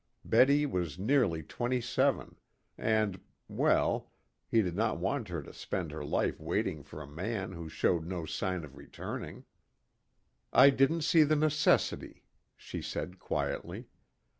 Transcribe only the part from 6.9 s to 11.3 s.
a man who showed no sign of returning. "I didn't see